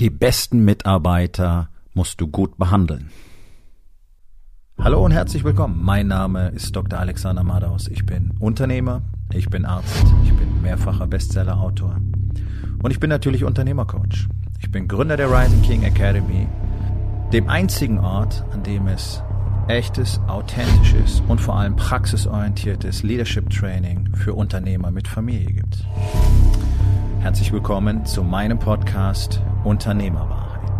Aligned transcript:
Die 0.00 0.10
besten 0.10 0.64
Mitarbeiter 0.64 1.70
musst 1.92 2.20
du 2.20 2.28
gut 2.28 2.56
behandeln. 2.56 3.10
Hallo 4.78 5.04
und 5.04 5.10
herzlich 5.10 5.42
willkommen. 5.42 5.80
Mein 5.82 6.06
Name 6.06 6.50
ist 6.50 6.76
Dr. 6.76 7.00
Alexander 7.00 7.42
Madaus. 7.42 7.88
Ich 7.88 8.06
bin 8.06 8.32
Unternehmer, 8.38 9.02
ich 9.34 9.50
bin 9.50 9.64
Arzt, 9.64 10.06
ich 10.22 10.32
bin 10.32 10.62
mehrfacher 10.62 11.08
Bestsellerautor 11.08 11.96
und 12.80 12.90
ich 12.92 13.00
bin 13.00 13.10
natürlich 13.10 13.42
Unternehmercoach. 13.42 14.28
Ich 14.60 14.70
bin 14.70 14.86
Gründer 14.86 15.16
der 15.16 15.32
Rising 15.32 15.62
King 15.62 15.82
Academy, 15.82 16.46
dem 17.32 17.48
einzigen 17.48 17.98
Ort, 17.98 18.44
an 18.52 18.62
dem 18.62 18.86
es 18.86 19.20
echtes, 19.66 20.20
authentisches 20.28 21.24
und 21.26 21.40
vor 21.40 21.56
allem 21.56 21.74
praxisorientiertes 21.74 23.02
Leadership 23.02 23.50
Training 23.50 24.14
für 24.14 24.34
Unternehmer 24.34 24.92
mit 24.92 25.08
Familie 25.08 25.54
gibt. 25.54 25.84
Herzlich 27.20 27.52
willkommen 27.52 28.06
zu 28.06 28.22
meinem 28.22 28.60
Podcast 28.60 29.42
Unternehmerwahrheit. 29.64 30.70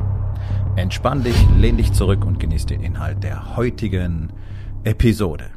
Entspann 0.76 1.24
dich, 1.24 1.36
lehn 1.56 1.76
dich 1.76 1.92
zurück 1.92 2.24
und 2.24 2.38
genieß 2.38 2.64
den 2.66 2.80
Inhalt 2.80 3.24
der 3.24 3.56
heutigen 3.56 4.32
Episode. 4.84 5.50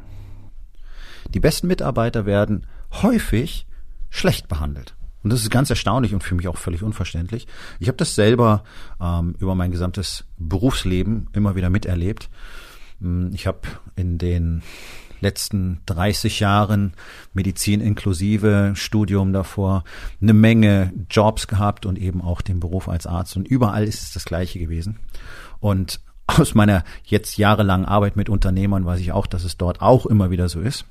Die 1.32 1.38
besten 1.38 1.68
Mitarbeiter 1.68 2.26
werden 2.26 2.66
häufig 3.00 3.66
schlecht 4.10 4.48
behandelt. 4.48 4.96
Und 5.22 5.32
das 5.32 5.42
ist 5.42 5.50
ganz 5.50 5.70
erstaunlich 5.70 6.14
und 6.14 6.24
für 6.24 6.34
mich 6.34 6.48
auch 6.48 6.58
völlig 6.58 6.82
unverständlich. 6.82 7.46
Ich 7.78 7.86
habe 7.86 7.96
das 7.96 8.16
selber 8.16 8.64
ähm, 9.00 9.36
über 9.38 9.54
mein 9.54 9.70
gesamtes 9.70 10.24
Berufsleben 10.36 11.28
immer 11.32 11.54
wieder 11.54 11.70
miterlebt. 11.70 12.28
Hm, 13.00 13.30
ich 13.32 13.46
habe 13.46 13.60
in 13.94 14.18
den 14.18 14.62
letzten 15.22 15.80
30 15.86 16.40
Jahren 16.40 16.92
Medizin 17.32 17.80
inklusive 17.80 18.72
Studium 18.74 19.32
davor 19.32 19.84
eine 20.20 20.34
Menge 20.34 20.92
Jobs 21.08 21.46
gehabt 21.46 21.86
und 21.86 21.98
eben 21.98 22.20
auch 22.20 22.42
den 22.42 22.60
Beruf 22.60 22.88
als 22.88 23.06
Arzt 23.06 23.36
und 23.36 23.48
überall 23.48 23.84
ist 23.84 24.02
es 24.02 24.12
das 24.12 24.24
gleiche 24.24 24.58
gewesen. 24.58 24.98
Und 25.60 26.00
aus 26.26 26.54
meiner 26.54 26.84
jetzt 27.04 27.38
jahrelangen 27.38 27.86
Arbeit 27.86 28.16
mit 28.16 28.28
Unternehmern 28.28 28.84
weiß 28.84 29.00
ich 29.00 29.12
auch, 29.12 29.26
dass 29.26 29.44
es 29.44 29.56
dort 29.56 29.80
auch 29.80 30.06
immer 30.06 30.30
wieder 30.30 30.48
so 30.48 30.60
ist. 30.60 30.84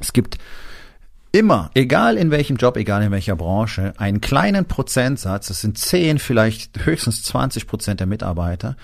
Es 0.00 0.12
gibt 0.12 0.38
immer, 1.36 1.70
egal 1.74 2.16
in 2.16 2.30
welchem 2.30 2.56
Job, 2.56 2.76
egal 2.76 3.02
in 3.02 3.10
welcher 3.10 3.36
Branche, 3.36 3.92
einen 3.98 4.20
kleinen 4.20 4.64
Prozentsatz, 4.64 5.48
das 5.48 5.60
sind 5.60 5.76
10, 5.76 6.18
vielleicht 6.18 6.86
höchstens 6.86 7.22
20 7.24 7.66
Prozent 7.66 8.00
der 8.00 8.06
Mitarbeiter, 8.06 8.76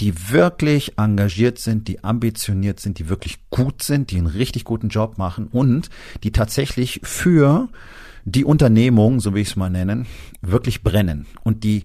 die 0.00 0.30
wirklich 0.30 0.98
engagiert 0.98 1.58
sind, 1.58 1.88
die 1.88 2.04
ambitioniert 2.04 2.80
sind, 2.80 2.98
die 2.98 3.08
wirklich 3.08 3.38
gut 3.48 3.82
sind, 3.82 4.10
die 4.10 4.18
einen 4.18 4.26
richtig 4.26 4.64
guten 4.64 4.88
Job 4.88 5.16
machen 5.16 5.48
und 5.48 5.88
die 6.22 6.32
tatsächlich 6.32 7.00
für 7.02 7.68
die 8.24 8.44
Unternehmung, 8.44 9.20
so 9.20 9.32
will 9.32 9.42
ich 9.42 9.48
es 9.48 9.56
mal 9.56 9.70
nennen, 9.70 10.06
wirklich 10.42 10.82
brennen. 10.82 11.26
Und 11.44 11.64
die 11.64 11.84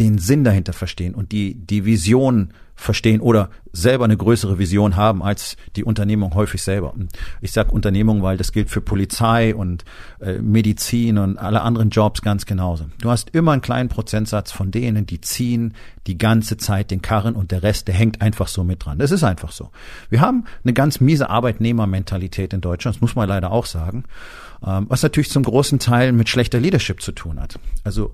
den 0.00 0.18
Sinn 0.18 0.44
dahinter 0.44 0.72
verstehen 0.72 1.14
und 1.14 1.30
die 1.30 1.54
die 1.54 1.84
Vision 1.84 2.52
verstehen 2.74 3.20
oder 3.20 3.50
selber 3.72 4.06
eine 4.06 4.16
größere 4.16 4.58
Vision 4.58 4.96
haben 4.96 5.22
als 5.22 5.56
die 5.76 5.84
Unternehmung 5.84 6.34
häufig 6.34 6.62
selber. 6.62 6.94
Ich 7.42 7.52
sage 7.52 7.70
Unternehmung, 7.70 8.22
weil 8.22 8.38
das 8.38 8.52
gilt 8.52 8.70
für 8.70 8.80
Polizei 8.80 9.54
und 9.54 9.84
äh, 10.20 10.38
Medizin 10.38 11.18
und 11.18 11.36
alle 11.36 11.60
anderen 11.60 11.90
Jobs 11.90 12.22
ganz 12.22 12.46
genauso. 12.46 12.86
Du 13.00 13.10
hast 13.10 13.30
immer 13.30 13.52
einen 13.52 13.60
kleinen 13.60 13.90
Prozentsatz 13.90 14.50
von 14.50 14.70
denen, 14.70 15.04
die 15.04 15.20
ziehen 15.20 15.74
die 16.06 16.16
ganze 16.16 16.56
Zeit 16.56 16.90
den 16.90 17.02
Karren 17.02 17.36
und 17.36 17.50
der 17.50 17.62
Rest, 17.62 17.86
der 17.86 17.94
hängt 17.94 18.22
einfach 18.22 18.48
so 18.48 18.64
mit 18.64 18.84
dran. 18.84 18.98
Das 18.98 19.10
ist 19.10 19.22
einfach 19.22 19.52
so. 19.52 19.70
Wir 20.08 20.22
haben 20.22 20.46
eine 20.64 20.72
ganz 20.72 21.00
miese 21.00 21.28
Arbeitnehmermentalität 21.28 22.54
in 22.54 22.62
Deutschland, 22.62 22.96
das 22.96 23.02
muss 23.02 23.14
man 23.14 23.28
leider 23.28 23.52
auch 23.52 23.66
sagen. 23.66 24.04
Ähm, 24.66 24.86
was 24.90 25.02
natürlich 25.02 25.30
zum 25.30 25.42
großen 25.42 25.78
Teil 25.78 26.12
mit 26.12 26.28
schlechter 26.28 26.60
Leadership 26.60 27.00
zu 27.00 27.12
tun 27.12 27.40
hat. 27.40 27.58
Also 27.82 28.12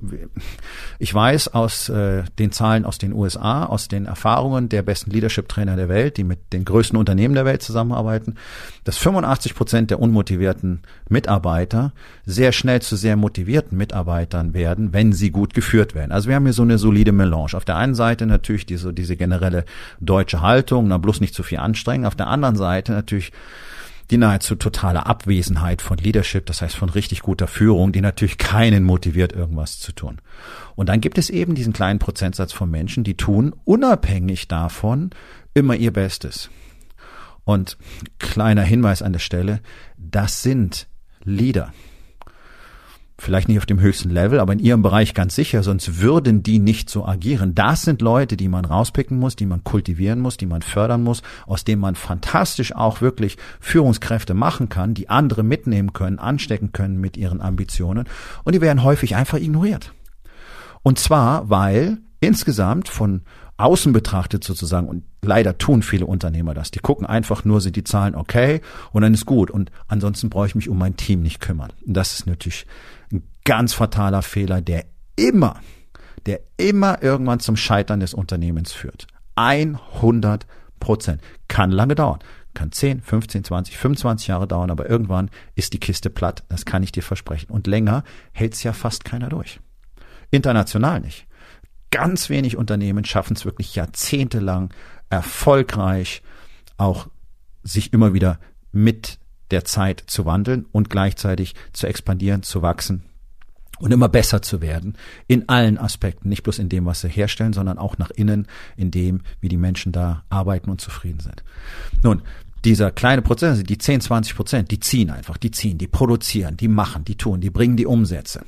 ich 1.00 1.12
weiß 1.12 1.48
aus 1.54 1.88
äh, 1.88 2.22
den 2.38 2.52
Zahlen 2.52 2.84
aus 2.84 2.98
den 2.98 3.12
USA, 3.12 3.64
aus 3.64 3.88
den 3.88 4.06
Erfahrungen 4.06 4.68
der 4.68 4.82
besten 4.82 5.10
Leadership-Trainer 5.10 5.74
der 5.74 5.88
Welt, 5.88 6.16
die 6.16 6.24
mit 6.24 6.52
den 6.52 6.64
größten 6.64 6.96
Unternehmen 6.96 7.34
der 7.34 7.46
Welt 7.46 7.62
zusammenarbeiten, 7.62 8.36
dass 8.84 8.96
85 8.96 9.56
Prozent 9.56 9.90
der 9.90 9.98
unmotivierten 9.98 10.82
Mitarbeiter 11.08 11.92
sehr 12.26 12.52
schnell 12.52 12.80
zu 12.80 12.94
sehr 12.94 13.16
motivierten 13.16 13.76
Mitarbeitern 13.76 14.54
werden, 14.54 14.92
wenn 14.92 15.12
sie 15.12 15.32
gut 15.32 15.52
geführt 15.52 15.96
werden. 15.96 16.12
Also 16.12 16.28
wir 16.28 16.36
haben 16.36 16.44
hier 16.44 16.52
so 16.52 16.62
eine 16.62 16.78
solide 16.78 17.10
Melange. 17.10 17.54
Auf 17.54 17.64
der 17.64 17.76
einen 17.76 17.96
Seite 17.96 18.24
natürlich 18.24 18.66
diese, 18.66 18.92
diese 18.92 19.16
generelle 19.16 19.64
deutsche 20.00 20.42
Haltung, 20.42 20.86
na 20.86 20.98
bloß 20.98 21.20
nicht 21.20 21.34
zu 21.34 21.42
viel 21.42 21.58
anstrengen. 21.58 22.06
Auf 22.06 22.14
der 22.14 22.28
anderen 22.28 22.54
Seite 22.54 22.92
natürlich 22.92 23.32
die 24.10 24.18
nahezu 24.18 24.54
totale 24.54 25.06
Abwesenheit 25.06 25.82
von 25.82 25.98
Leadership, 25.98 26.46
das 26.46 26.62
heißt 26.62 26.76
von 26.76 26.88
richtig 26.88 27.20
guter 27.20 27.46
Führung, 27.46 27.92
die 27.92 28.00
natürlich 28.00 28.38
keinen 28.38 28.84
motiviert, 28.84 29.32
irgendwas 29.32 29.78
zu 29.78 29.92
tun. 29.92 30.20
Und 30.74 30.88
dann 30.88 31.00
gibt 31.00 31.18
es 31.18 31.30
eben 31.30 31.54
diesen 31.54 31.72
kleinen 31.72 31.98
Prozentsatz 31.98 32.52
von 32.52 32.70
Menschen, 32.70 33.04
die 33.04 33.16
tun 33.16 33.54
unabhängig 33.64 34.48
davon 34.48 35.10
immer 35.54 35.74
ihr 35.74 35.92
Bestes. 35.92 36.50
Und 37.44 37.78
kleiner 38.18 38.62
Hinweis 38.62 39.02
an 39.02 39.12
der 39.12 39.20
Stelle, 39.20 39.60
das 39.96 40.42
sind 40.42 40.88
Leader 41.24 41.72
vielleicht 43.18 43.48
nicht 43.48 43.58
auf 43.58 43.66
dem 43.66 43.80
höchsten 43.80 44.10
Level, 44.10 44.40
aber 44.40 44.52
in 44.52 44.58
ihrem 44.58 44.82
Bereich 44.82 45.14
ganz 45.14 45.34
sicher, 45.34 45.62
sonst 45.62 46.00
würden 46.00 46.42
die 46.42 46.58
nicht 46.58 46.90
so 46.90 47.06
agieren. 47.06 47.54
Das 47.54 47.82
sind 47.82 48.02
Leute, 48.02 48.36
die 48.36 48.48
man 48.48 48.64
rauspicken 48.64 49.18
muss, 49.18 49.36
die 49.36 49.46
man 49.46 49.64
kultivieren 49.64 50.20
muss, 50.20 50.36
die 50.36 50.46
man 50.46 50.62
fördern 50.62 51.02
muss, 51.02 51.22
aus 51.46 51.64
denen 51.64 51.80
man 51.80 51.94
fantastisch 51.94 52.74
auch 52.74 53.00
wirklich 53.00 53.38
Führungskräfte 53.60 54.34
machen 54.34 54.68
kann, 54.68 54.94
die 54.94 55.08
andere 55.08 55.42
mitnehmen 55.42 55.92
können, 55.92 56.18
anstecken 56.18 56.72
können 56.72 57.00
mit 57.00 57.16
ihren 57.16 57.40
Ambitionen 57.40 58.06
und 58.44 58.54
die 58.54 58.60
werden 58.60 58.82
häufig 58.82 59.16
einfach 59.16 59.38
ignoriert. 59.38 59.92
Und 60.82 60.98
zwar, 60.98 61.48
weil 61.48 61.98
insgesamt 62.20 62.88
von 62.88 63.22
außen 63.56 63.92
betrachtet 63.92 64.44
sozusagen, 64.44 64.86
und 64.86 65.04
leider 65.22 65.56
tun 65.56 65.82
viele 65.82 66.06
Unternehmer 66.06 66.54
das, 66.54 66.70
die 66.70 66.80
gucken 66.80 67.06
einfach 67.06 67.44
nur, 67.44 67.60
sind 67.60 67.76
die 67.76 67.84
Zahlen 67.84 68.14
okay 68.14 68.60
und 68.92 69.02
dann 69.02 69.14
ist 69.14 69.26
gut 69.26 69.50
und 69.50 69.70
ansonsten 69.88 70.28
brauche 70.28 70.46
ich 70.46 70.54
mich 70.54 70.68
um 70.68 70.78
mein 70.78 70.96
Team 70.96 71.22
nicht 71.22 71.40
kümmern. 71.40 71.72
Und 71.86 71.94
das 71.94 72.12
ist 72.12 72.26
natürlich 72.26 72.66
ganz 73.46 73.72
fataler 73.72 74.20
Fehler, 74.20 74.60
der 74.60 74.84
immer, 75.14 75.60
der 76.26 76.40
immer 76.58 77.02
irgendwann 77.02 77.40
zum 77.40 77.56
Scheitern 77.56 78.00
des 78.00 78.12
Unternehmens 78.12 78.72
führt. 78.72 79.06
100 79.36 80.46
Prozent. 80.80 81.22
Kann 81.48 81.70
lange 81.70 81.94
dauern. 81.94 82.18
Kann 82.52 82.72
10, 82.72 83.00
15, 83.00 83.44
20, 83.44 83.78
25 83.78 84.28
Jahre 84.28 84.48
dauern, 84.48 84.70
aber 84.70 84.90
irgendwann 84.90 85.30
ist 85.54 85.72
die 85.72 85.80
Kiste 85.80 86.10
platt. 86.10 86.42
Das 86.48 86.64
kann 86.64 86.82
ich 86.82 86.92
dir 86.92 87.02
versprechen. 87.02 87.50
Und 87.50 87.66
länger 87.66 88.02
hält's 88.32 88.62
ja 88.62 88.72
fast 88.72 89.04
keiner 89.04 89.28
durch. 89.28 89.60
International 90.30 91.00
nicht. 91.00 91.26
Ganz 91.90 92.28
wenig 92.28 92.56
Unternehmen 92.56 93.04
schaffen 93.04 93.36
es 93.36 93.44
wirklich 93.44 93.74
jahrzehntelang 93.74 94.74
erfolgreich, 95.08 96.22
auch 96.78 97.06
sich 97.62 97.92
immer 97.92 98.12
wieder 98.12 98.40
mit 98.72 99.18
der 99.52 99.64
Zeit 99.64 100.02
zu 100.06 100.24
wandeln 100.24 100.66
und 100.72 100.90
gleichzeitig 100.90 101.54
zu 101.72 101.86
expandieren, 101.86 102.42
zu 102.42 102.62
wachsen 102.62 103.04
und 103.78 103.92
immer 103.92 104.08
besser 104.08 104.42
zu 104.42 104.60
werden 104.60 104.96
in 105.26 105.48
allen 105.48 105.78
Aspekten, 105.78 106.28
nicht 106.28 106.42
bloß 106.42 106.58
in 106.58 106.68
dem, 106.68 106.86
was 106.86 107.00
sie 107.00 107.08
herstellen, 107.08 107.52
sondern 107.52 107.78
auch 107.78 107.98
nach 107.98 108.10
innen, 108.10 108.46
in 108.76 108.90
dem, 108.90 109.20
wie 109.40 109.48
die 109.48 109.56
Menschen 109.56 109.92
da 109.92 110.24
arbeiten 110.28 110.70
und 110.70 110.80
zufrieden 110.80 111.20
sind. 111.20 111.42
Nun, 112.02 112.22
dieser 112.64 112.90
kleine 112.90 113.22
Prozess, 113.22 113.50
also 113.50 113.62
die 113.62 113.78
10, 113.78 114.00
20 114.00 114.34
Prozent, 114.34 114.70
die 114.70 114.80
ziehen 114.80 115.10
einfach, 115.10 115.36
die 115.36 115.50
ziehen, 115.50 115.78
die 115.78 115.86
produzieren, 115.86 116.56
die 116.56 116.68
machen, 116.68 117.04
die 117.04 117.16
tun, 117.16 117.40
die 117.40 117.50
bringen 117.50 117.76
die 117.76 117.86
Umsätze. 117.86 118.44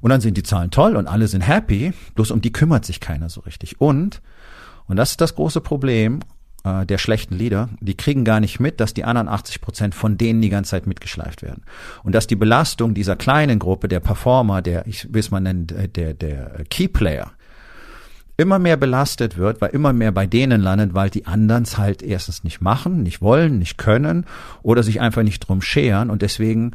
Und 0.00 0.10
dann 0.10 0.20
sind 0.20 0.36
die 0.36 0.42
Zahlen 0.42 0.70
toll 0.70 0.96
und 0.96 1.06
alle 1.06 1.28
sind 1.28 1.42
happy, 1.42 1.92
bloß 2.14 2.32
um 2.32 2.40
die 2.40 2.52
kümmert 2.52 2.84
sich 2.84 3.00
keiner 3.00 3.28
so 3.28 3.40
richtig. 3.42 3.80
Und, 3.80 4.20
und 4.86 4.96
das 4.96 5.12
ist 5.12 5.20
das 5.20 5.34
große 5.34 5.60
Problem, 5.60 6.20
äh, 6.64 6.86
der 6.86 6.98
schlechten 6.98 7.36
Lieder, 7.36 7.68
die 7.80 7.96
kriegen 7.96 8.24
gar 8.24 8.40
nicht 8.40 8.60
mit, 8.60 8.80
dass 8.80 8.94
die 8.94 9.04
anderen 9.04 9.28
80 9.28 9.60
Prozent 9.60 9.94
von 9.94 10.18
denen 10.18 10.42
die 10.42 10.50
ganze 10.50 10.70
Zeit 10.70 10.86
mitgeschleift 10.86 11.42
werden. 11.42 11.62
Und 12.02 12.14
dass 12.14 12.26
die 12.26 12.36
Belastung 12.36 12.94
dieser 12.94 13.16
kleinen 13.16 13.58
Gruppe, 13.58 13.88
der 13.88 14.00
Performer, 14.00 14.62
der, 14.62 14.86
ich 14.86 15.12
will 15.12 15.20
es 15.20 15.30
mal 15.30 15.40
nennen, 15.40 15.66
der, 15.66 16.14
der 16.14 16.64
Keyplayer, 16.70 17.32
immer 18.36 18.58
mehr 18.58 18.76
belastet 18.76 19.36
wird, 19.36 19.60
weil 19.60 19.70
immer 19.70 19.92
mehr 19.92 20.12
bei 20.12 20.26
denen 20.26 20.60
landet, 20.60 20.94
weil 20.94 21.10
die 21.10 21.26
anderen 21.26 21.64
es 21.64 21.78
halt 21.78 22.02
erstens 22.02 22.44
nicht 22.44 22.60
machen, 22.60 23.02
nicht 23.02 23.20
wollen, 23.20 23.58
nicht 23.58 23.78
können 23.78 24.24
oder 24.62 24.82
sich 24.82 25.00
einfach 25.00 25.22
nicht 25.22 25.40
drum 25.40 25.62
scheren 25.62 26.10
und 26.10 26.22
deswegen 26.22 26.72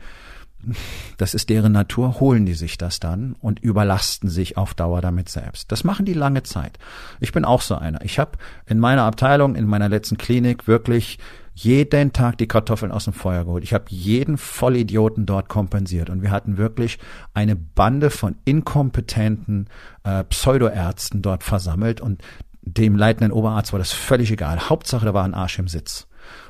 das 1.18 1.34
ist 1.34 1.50
deren 1.50 1.72
Natur, 1.72 2.20
holen 2.20 2.46
die 2.46 2.54
sich 2.54 2.78
das 2.78 3.00
dann 3.00 3.36
und 3.40 3.60
überlasten 3.60 4.30
sich 4.30 4.58
auf 4.58 4.74
Dauer 4.74 5.02
damit 5.02 5.30
selbst. 5.30 5.72
Das 5.72 5.84
machen 5.84 6.06
die 6.06 6.14
lange 6.14 6.44
Zeit. 6.44 6.78
Ich 7.20 7.32
bin 7.32 7.46
auch 7.46 7.62
so 7.62 7.76
einer. 7.76 8.04
Ich 8.04 8.20
habe 8.20 8.32
in 8.66 8.80
meiner 8.80 9.04
Abteilung, 9.04 9.56
in 9.56 9.68
meiner 9.68 9.90
letzten 9.90 10.18
Klinik 10.18 10.68
wirklich 10.68 11.20
jeden 11.54 12.14
Tag 12.14 12.38
die 12.38 12.48
Kartoffeln 12.48 12.92
aus 12.92 13.06
dem 13.06 13.14
Feuer 13.14 13.46
geholt. 13.46 13.64
Ich 13.64 13.74
habe 13.74 13.86
jeden 13.88 14.38
Vollidioten 14.38 15.26
dort 15.26 15.50
kompensiert 15.50 16.10
und 16.10 16.22
wir 16.22 16.30
hatten 16.30 16.58
wirklich 16.58 17.00
eine 17.34 17.56
Bande 17.56 18.12
von 18.12 18.36
inkompetenten 18.46 19.68
äh, 20.04 20.24
Pseudoärzten 20.24 21.24
dort 21.24 21.44
versammelt 21.44 22.00
und 22.00 22.22
dem 22.62 22.96
leitenden 22.96 23.32
Oberarzt 23.32 23.72
war 23.72 23.80
das 23.80 23.92
völlig 23.92 24.32
egal. 24.32 24.70
Hauptsache, 24.70 25.06
da 25.06 25.14
war 25.14 25.24
ein 25.24 25.34
Arsch 25.34 25.58
im 25.58 25.68
Sitz. 25.68 26.08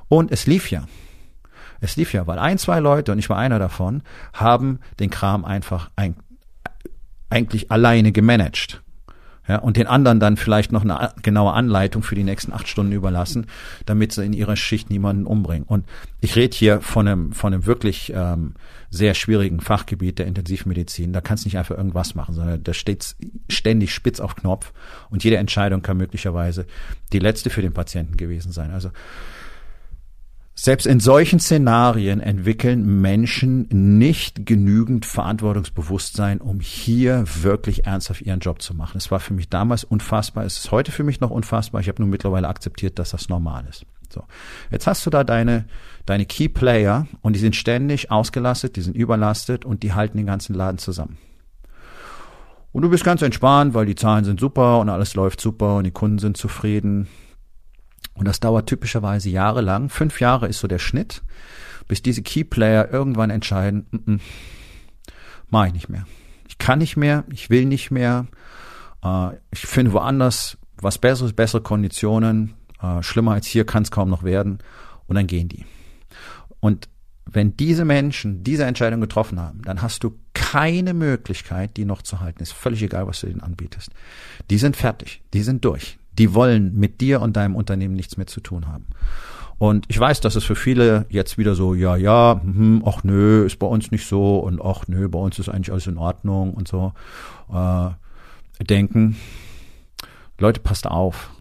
Und 0.09 0.31
es 0.31 0.45
lief 0.45 0.71
ja. 0.71 0.83
Es 1.79 1.95
lief 1.95 2.13
ja, 2.13 2.27
weil 2.27 2.39
ein, 2.39 2.57
zwei 2.57 2.79
Leute, 2.79 3.11
und 3.11 3.19
ich 3.19 3.29
war 3.29 3.37
einer 3.37 3.59
davon, 3.59 4.01
haben 4.33 4.79
den 4.99 5.09
Kram 5.09 5.45
einfach 5.45 5.89
ein, 5.95 6.15
eigentlich 7.29 7.71
alleine 7.71 8.11
gemanagt. 8.11 8.81
Ja, 9.47 9.59
und 9.59 9.77
den 9.77 9.87
anderen 9.87 10.19
dann 10.19 10.35
vielleicht 10.35 10.73
noch 10.73 10.83
eine 10.83 11.13
genaue 11.23 11.53
Anleitung 11.53 12.03
für 12.03 12.15
die 12.15 12.25
nächsten 12.25 12.51
acht 12.51 12.67
Stunden 12.67 12.91
überlassen, 12.91 13.47
damit 13.85 14.11
sie 14.11 14.25
in 14.25 14.33
ihrer 14.33 14.57
Schicht 14.57 14.89
niemanden 14.89 15.25
umbringen. 15.25 15.65
Und 15.65 15.85
ich 16.19 16.35
rede 16.35 16.55
hier 16.55 16.81
von 16.81 17.07
einem, 17.07 17.31
von 17.31 17.53
einem 17.53 17.65
wirklich 17.65 18.11
ähm, 18.13 18.55
sehr 18.89 19.13
schwierigen 19.13 19.61
Fachgebiet 19.61 20.19
der 20.19 20.27
Intensivmedizin. 20.27 21.13
Da 21.13 21.21
kannst 21.21 21.45
du 21.45 21.47
nicht 21.47 21.57
einfach 21.57 21.77
irgendwas 21.77 22.13
machen, 22.13 22.35
sondern 22.35 22.61
da 22.61 22.73
steht 22.73 23.15
ständig 23.49 23.93
spitz 23.93 24.19
auf 24.19 24.35
Knopf 24.35 24.73
und 25.09 25.23
jede 25.23 25.37
Entscheidung 25.37 25.81
kann 25.81 25.95
möglicherweise 25.95 26.65
die 27.13 27.19
letzte 27.19 27.49
für 27.49 27.61
den 27.61 27.73
Patienten 27.73 28.17
gewesen 28.17 28.51
sein. 28.51 28.71
Also 28.71 28.91
selbst 30.59 30.87
in 30.87 30.99
solchen 30.99 31.39
Szenarien 31.39 32.19
entwickeln 32.19 32.99
Menschen 32.99 33.67
nicht 33.69 34.47
genügend 34.47 35.05
Verantwortungsbewusstsein, 35.05 36.41
um 36.41 36.61
hier 36.61 37.23
wirklich 37.43 37.85
ernsthaft 37.85 38.23
ihren 38.23 38.39
Job 38.39 38.63
zu 38.63 38.73
machen. 38.73 38.97
Es 38.97 39.11
war 39.11 39.19
für 39.19 39.35
mich 39.35 39.49
damals 39.49 39.83
unfassbar, 39.83 40.45
es 40.45 40.57
ist 40.57 40.71
heute 40.71 40.91
für 40.91 41.03
mich 41.03 41.19
noch 41.19 41.29
unfassbar. 41.29 41.79
Ich 41.79 41.87
habe 41.87 42.01
nur 42.01 42.09
mittlerweile 42.09 42.47
akzeptiert, 42.47 42.97
dass 42.97 43.11
das 43.11 43.29
normal 43.29 43.65
ist. 43.69 43.85
So, 44.09 44.23
jetzt 44.71 44.87
hast 44.87 45.05
du 45.05 45.11
da 45.11 45.23
deine 45.23 45.65
deine 46.07 46.25
Key 46.25 46.49
Player 46.49 47.05
und 47.21 47.33
die 47.33 47.39
sind 47.39 47.55
ständig 47.55 48.09
ausgelastet, 48.09 48.77
die 48.77 48.81
sind 48.81 48.95
überlastet 48.95 49.63
und 49.63 49.83
die 49.83 49.93
halten 49.93 50.17
den 50.17 50.25
ganzen 50.25 50.55
Laden 50.55 50.79
zusammen. 50.79 51.17
Und 52.71 52.81
du 52.81 52.89
bist 52.89 53.03
ganz 53.03 53.21
entspannt, 53.21 53.75
weil 53.75 53.85
die 53.85 53.95
Zahlen 53.95 54.25
sind 54.25 54.39
super 54.39 54.79
und 54.79 54.89
alles 54.89 55.13
läuft 55.13 55.39
super 55.39 55.75
und 55.77 55.83
die 55.83 55.91
Kunden 55.91 56.17
sind 56.17 56.35
zufrieden 56.35 57.07
und 58.17 58.27
das 58.27 58.39
dauert 58.39 58.67
typischerweise 58.67 59.29
jahrelang. 59.29 59.89
Fünf 59.89 60.19
Jahre 60.19 60.47
ist 60.47 60.59
so 60.59 60.67
der 60.67 60.79
Schnitt, 60.79 61.21
bis 61.87 62.01
diese 62.01 62.21
Keyplayer 62.21 62.91
irgendwann 62.91 63.29
entscheiden, 63.29 63.85
mm 63.91 63.95
-mm, 63.95 64.19
mache 65.49 65.67
ich 65.67 65.73
nicht 65.73 65.89
mehr. 65.89 66.05
Ich 66.47 66.57
kann 66.57 66.79
nicht 66.79 66.97
mehr, 66.97 67.23
ich 67.31 67.49
will 67.49 67.65
nicht 67.65 67.91
mehr. 67.91 68.27
Äh, 69.03 69.35
ich 69.51 69.61
finde 69.61 69.93
woanders 69.93 70.57
was 70.81 70.97
Besseres, 70.97 71.33
bessere 71.33 71.61
Konditionen. 71.61 72.53
Äh, 72.81 73.01
schlimmer 73.03 73.33
als 73.33 73.47
hier 73.47 73.65
kann 73.65 73.83
es 73.83 73.91
kaum 73.91 74.09
noch 74.09 74.23
werden. 74.23 74.59
Und 75.07 75.15
dann 75.15 75.27
gehen 75.27 75.47
die. 75.49 75.65
Und 76.59 76.89
wenn 77.25 77.55
diese 77.57 77.85
Menschen 77.85 78.43
diese 78.43 78.65
Entscheidung 78.65 79.01
getroffen 79.01 79.39
haben, 79.39 79.61
dann 79.63 79.81
hast 79.81 80.03
du 80.03 80.17
keine 80.33 80.93
Möglichkeit, 80.93 81.77
die 81.77 81.85
noch 81.85 82.01
zu 82.01 82.19
halten. 82.19 82.41
Ist 82.41 82.53
völlig 82.53 82.81
egal, 82.81 83.07
was 83.07 83.21
du 83.21 83.27
ihnen 83.27 83.41
anbietest. 83.41 83.91
Die 84.49 84.57
sind 84.57 84.77
fertig, 84.77 85.21
die 85.33 85.43
sind 85.43 85.63
durch. 85.65 85.99
Die 86.17 86.33
wollen 86.33 86.75
mit 86.75 87.01
dir 87.01 87.21
und 87.21 87.37
deinem 87.37 87.55
Unternehmen 87.55 87.95
nichts 87.95 88.17
mehr 88.17 88.27
zu 88.27 88.41
tun 88.41 88.67
haben. 88.67 88.85
Und 89.59 89.85
ich 89.87 89.99
weiß, 89.99 90.21
dass 90.21 90.35
es 90.35 90.43
für 90.43 90.55
viele 90.55 91.05
jetzt 91.09 91.37
wieder 91.37 91.55
so, 91.55 91.73
ja, 91.73 91.95
ja, 91.95 92.39
hm, 92.43 92.83
ach 92.85 93.03
nö, 93.03 93.45
ist 93.45 93.57
bei 93.57 93.67
uns 93.67 93.91
nicht 93.91 94.05
so 94.05 94.39
und 94.39 94.61
ach 94.61 94.87
nö, 94.87 95.09
bei 95.09 95.19
uns 95.19 95.39
ist 95.39 95.49
eigentlich 95.49 95.71
alles 95.71 95.87
in 95.87 95.97
Ordnung 95.97 96.53
und 96.53 96.67
so 96.67 96.93
äh, 97.51 97.89
denken. 98.63 99.17
Leute, 100.37 100.59
passt 100.59 100.85
auf. 100.85 101.31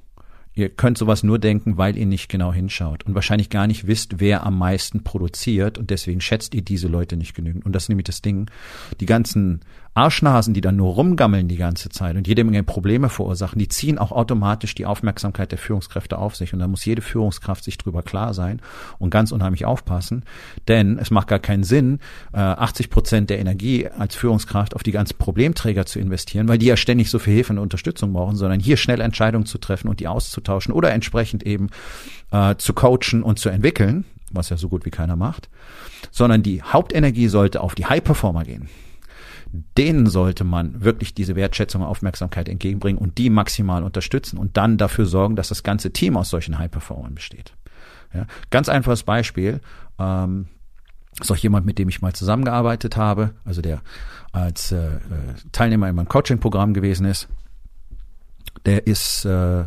Ihr 0.54 0.70
könnt 0.70 0.96
sowas 0.96 1.22
nur 1.22 1.38
denken, 1.38 1.76
weil 1.76 1.98
ihr 1.98 2.06
nicht 2.06 2.30
genau 2.30 2.50
hinschaut 2.50 3.02
und 3.02 3.14
wahrscheinlich 3.14 3.50
gar 3.50 3.66
nicht 3.66 3.86
wisst, 3.86 4.20
wer 4.20 4.46
am 4.46 4.56
meisten 4.56 5.04
produziert 5.04 5.76
und 5.76 5.90
deswegen 5.90 6.22
schätzt 6.22 6.54
ihr 6.54 6.62
diese 6.62 6.88
Leute 6.88 7.18
nicht 7.18 7.34
genügend. 7.34 7.66
Und 7.66 7.72
das 7.72 7.84
ist 7.84 7.88
nämlich 7.90 8.06
das 8.06 8.22
Ding. 8.22 8.50
Die 8.98 9.04
ganzen 9.04 9.60
Arschnasen, 9.96 10.52
die 10.52 10.60
dann 10.60 10.76
nur 10.76 10.92
rumgammeln 10.92 11.48
die 11.48 11.56
ganze 11.56 11.88
Zeit 11.88 12.16
und 12.16 12.28
jede 12.28 12.44
Menge 12.44 12.62
Probleme 12.62 13.08
verursachen, 13.08 13.58
die 13.58 13.68
ziehen 13.68 13.96
auch 13.96 14.12
automatisch 14.12 14.74
die 14.74 14.84
Aufmerksamkeit 14.84 15.52
der 15.52 15.58
Führungskräfte 15.58 16.18
auf 16.18 16.36
sich. 16.36 16.52
Und 16.52 16.58
da 16.58 16.68
muss 16.68 16.84
jede 16.84 17.00
Führungskraft 17.00 17.64
sich 17.64 17.78
drüber 17.78 18.02
klar 18.02 18.34
sein 18.34 18.60
und 18.98 19.08
ganz 19.08 19.32
unheimlich 19.32 19.64
aufpassen. 19.64 20.24
Denn 20.68 20.98
es 20.98 21.10
macht 21.10 21.28
gar 21.28 21.38
keinen 21.38 21.64
Sinn, 21.64 22.00
80 22.32 22.86
äh, 22.86 22.88
Prozent 22.90 23.30
der 23.30 23.38
Energie 23.38 23.88
als 23.88 24.14
Führungskraft 24.14 24.76
auf 24.76 24.82
die 24.82 24.92
ganzen 24.92 25.16
Problemträger 25.16 25.86
zu 25.86 25.98
investieren, 25.98 26.46
weil 26.46 26.58
die 26.58 26.66
ja 26.66 26.76
ständig 26.76 27.10
so 27.10 27.18
viel 27.18 27.32
Hilfe 27.32 27.54
und 27.54 27.58
Unterstützung 27.58 28.12
brauchen, 28.12 28.36
sondern 28.36 28.60
hier 28.60 28.76
schnell 28.76 29.00
Entscheidungen 29.00 29.46
zu 29.46 29.56
treffen 29.56 29.88
und 29.88 30.00
die 30.00 30.08
auszutauschen 30.08 30.74
oder 30.74 30.90
entsprechend 30.90 31.42
eben 31.44 31.70
äh, 32.32 32.54
zu 32.56 32.74
coachen 32.74 33.22
und 33.22 33.38
zu 33.38 33.48
entwickeln, 33.48 34.04
was 34.30 34.50
ja 34.50 34.58
so 34.58 34.68
gut 34.68 34.84
wie 34.84 34.90
keiner 34.90 35.16
macht, 35.16 35.48
sondern 36.10 36.42
die 36.42 36.62
Hauptenergie 36.62 37.28
sollte 37.28 37.62
auf 37.62 37.74
die 37.74 37.86
High-Performer 37.86 38.44
gehen 38.44 38.68
denen 39.76 40.06
sollte 40.06 40.44
man 40.44 40.82
wirklich 40.82 41.14
diese 41.14 41.36
Wertschätzung 41.36 41.82
und 41.82 41.88
Aufmerksamkeit 41.88 42.48
entgegenbringen 42.48 42.98
und 42.98 43.18
die 43.18 43.30
maximal 43.30 43.82
unterstützen 43.82 44.38
und 44.38 44.56
dann 44.56 44.78
dafür 44.78 45.06
sorgen, 45.06 45.36
dass 45.36 45.48
das 45.48 45.62
ganze 45.62 45.92
Team 45.92 46.16
aus 46.16 46.30
solchen 46.30 46.58
High-Performern 46.58 47.14
besteht. 47.14 47.54
Ja, 48.14 48.26
ganz 48.50 48.68
einfaches 48.68 49.02
Beispiel. 49.02 49.60
Ähm, 49.98 50.46
ist 51.20 51.30
auch 51.30 51.36
jemand, 51.36 51.64
mit 51.64 51.78
dem 51.78 51.88
ich 51.88 52.02
mal 52.02 52.12
zusammengearbeitet 52.12 52.96
habe, 52.96 53.32
also 53.44 53.62
der 53.62 53.80
als 54.32 54.72
äh, 54.72 54.98
Teilnehmer 55.52 55.88
in 55.88 55.96
meinem 55.96 56.08
Coaching-Programm 56.08 56.74
gewesen 56.74 57.06
ist. 57.06 57.28
Der 58.66 58.86
ist, 58.86 59.24
äh, 59.24 59.64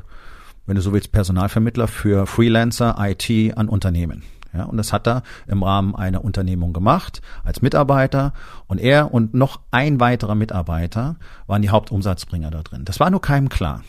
wenn 0.66 0.76
du 0.76 0.82
so 0.82 0.94
willst, 0.94 1.12
Personalvermittler 1.12 1.88
für 1.88 2.28
Freelancer 2.28 2.96
IT 3.00 3.58
an 3.58 3.68
Unternehmen. 3.68 4.24
Ja, 4.54 4.64
und 4.64 4.78
das 4.78 4.94
hat 4.94 5.08
er 5.08 5.24
im 5.48 5.62
Rahmen 5.62 5.96
einer 5.96 6.24
Unternehmung 6.24 6.74
gemacht 6.74 7.22
als 7.44 7.62
Mitarbeiter. 7.62 8.34
Und 8.68 8.80
er 8.80 9.14
und 9.14 9.34
noch 9.34 9.60
ein 9.72 10.00
weiterer 10.00 10.36
Mitarbeiter 10.36 11.18
waren 11.48 11.62
die 11.62 11.70
Hauptumsatzbringer 11.70 12.50
da 12.50 12.64
drin. 12.64 12.86
Das 12.86 13.00
war 13.00 13.10
nur 13.10 13.22
keinem 13.22 13.50
klar. 13.50 13.84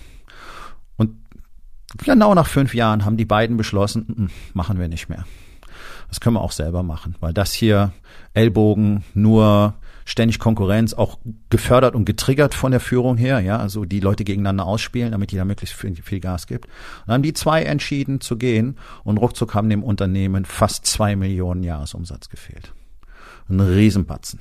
Und 0.97 1.17
genau 2.05 2.35
nach 2.35 2.47
fünf 2.47 2.75
Jahren 2.75 3.05
haben 3.05 3.17
die 3.17 3.25
beiden 3.25 3.57
beschlossen, 3.57 4.07
mm, 4.09 4.57
machen 4.57 4.79
wir 4.79 4.89
nicht 4.89 5.09
mehr. 5.09 5.25
Das 6.09 6.21
können 6.21 6.37
wir 6.37 6.43
auch 6.43 6.53
selber 6.53 6.83
machen, 6.83 7.15
weil 7.21 7.33
das 7.33 7.53
hier 7.53 7.93
Ellbogen 8.35 9.05
nur 9.15 9.75
ständig 10.11 10.41
Konkurrenz, 10.41 10.93
auch 10.93 11.19
gefördert 11.51 11.95
und 11.95 12.05
getriggert 12.05 12.53
von 12.55 12.73
der 12.73 12.81
Führung 12.81 13.17
her, 13.17 13.39
ja, 13.39 13.59
also 13.59 13.85
die 13.85 14.01
Leute 14.01 14.25
gegeneinander 14.25 14.67
ausspielen, 14.67 15.13
damit 15.13 15.31
jeder 15.31 15.45
möglichst 15.45 15.77
viel, 15.77 15.95
viel 15.95 16.19
Gas 16.19 16.49
gibt. 16.49 16.67
Und 16.67 16.73
dann 17.07 17.15
haben 17.15 17.23
die 17.23 17.33
zwei 17.33 17.63
entschieden 17.63 18.21
zu 18.21 18.37
gehen 18.37 18.77
und 19.05 19.19
ruckzuck 19.19 19.55
haben 19.55 19.71
dem 19.71 19.85
Unternehmen 19.85 20.45
fast 20.45 20.85
zwei 20.85 21.15
Millionen 21.15 21.63
Jahresumsatz 21.63 22.29
gefehlt. 22.29 22.73
Ein 23.49 23.61
Riesenbatzen. 23.61 24.41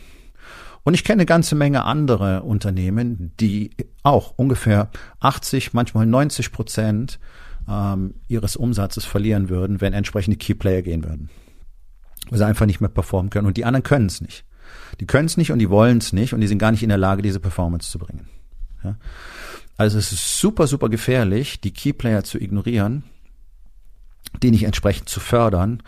Und 0.83 0.95
ich 0.95 1.03
kenne 1.03 1.19
eine 1.19 1.27
ganze 1.27 1.53
Menge 1.53 1.83
andere 1.83 2.41
Unternehmen, 2.41 3.31
die 3.39 3.69
auch 4.01 4.33
ungefähr 4.37 4.89
80, 5.19 5.73
manchmal 5.73 6.07
90 6.07 6.51
Prozent 6.51 7.19
ähm, 7.69 8.15
ihres 8.27 8.55
Umsatzes 8.55 9.05
verlieren 9.05 9.49
würden, 9.49 9.81
wenn 9.81 9.93
entsprechende 9.93 10.37
Keyplayer 10.37 10.81
gehen 10.81 11.03
würden. 11.03 11.29
Weil 12.31 12.39
sie 12.39 12.45
einfach 12.45 12.65
nicht 12.65 12.81
mehr 12.81 12.89
performen 12.89 13.29
können. 13.29 13.45
Und 13.45 13.57
die 13.57 13.65
anderen 13.65 13.83
können 13.83 14.07
es 14.07 14.19
nicht. 14.19 14.45
Die 14.99 15.07
können 15.07 15.27
es 15.27 15.37
nicht 15.37 15.51
und 15.51 15.59
die 15.59 15.69
wollen 15.69 15.99
es 15.99 16.13
nicht 16.13 16.33
und 16.33 16.41
die 16.41 16.47
sind 16.47 16.59
gar 16.59 16.71
nicht 16.71 16.83
in 16.83 16.89
der 16.89 16.97
Lage, 16.97 17.21
diese 17.21 17.39
Performance 17.39 17.89
zu 17.89 17.99
bringen. 17.99 18.27
Ja? 18.83 18.95
Also 19.77 19.97
es 19.97 20.11
ist 20.11 20.39
super, 20.39 20.67
super 20.67 20.89
gefährlich, 20.89 21.61
die 21.61 21.71
Keyplayer 21.71 22.23
zu 22.23 22.37
ignorieren, 22.37 23.03
die 24.43 24.51
nicht 24.51 24.63
entsprechend 24.63 25.09
zu 25.09 25.19
fördern 25.19 25.81